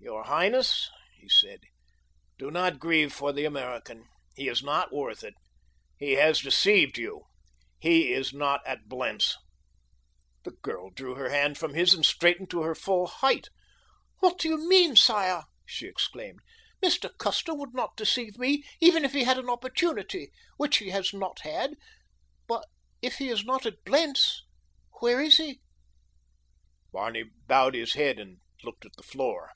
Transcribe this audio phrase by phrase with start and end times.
[0.00, 1.60] "Your highness," he said,
[2.38, 4.06] "do not grieve for the American.
[4.36, 5.34] He is not worth it.
[5.98, 7.24] He has deceived you.
[7.78, 9.36] He is not at Blentz."
[10.44, 13.48] The girl drew her hand from his and straightened to her full height.
[14.20, 16.40] "What do you mean, sire?" she exclaimed.
[16.82, 17.10] "Mr.
[17.18, 21.74] Custer would not deceive me even if he had an opportunity—which he has not had.
[22.46, 22.66] But
[23.02, 24.42] if he is not at Blentz,
[25.00, 25.60] where is he?"
[26.92, 29.50] Barney bowed his head and looked at the floor.